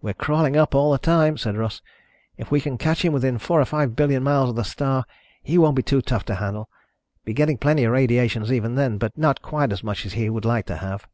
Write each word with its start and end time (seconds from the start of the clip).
"We're 0.00 0.14
crawling 0.14 0.56
up 0.56 0.74
all 0.74 0.92
the 0.92 0.96
time," 0.98 1.36
said 1.36 1.54
Russ. 1.58 1.82
"If 2.38 2.50
we 2.50 2.58
can 2.58 2.78
catch 2.78 3.04
him 3.04 3.12
within 3.12 3.36
four 3.36 3.60
or 3.60 3.66
five 3.66 3.94
billion 3.94 4.22
miles 4.22 4.48
of 4.48 4.56
the 4.56 4.62
star, 4.64 5.04
he 5.42 5.58
won't 5.58 5.76
be 5.76 5.82
too 5.82 6.00
tough 6.00 6.24
to 6.24 6.36
handle. 6.36 6.70
Be 7.26 7.34
getting 7.34 7.58
plenty 7.58 7.84
of 7.84 7.92
radiations 7.92 8.50
even 8.50 8.76
then, 8.76 8.96
but 8.96 9.18
not 9.18 9.42
quite 9.42 9.70
as 9.70 9.84
much 9.84 10.06
as 10.06 10.14
he 10.14 10.30
would 10.30 10.46
like 10.46 10.64
to 10.68 10.76
have." 10.76 11.06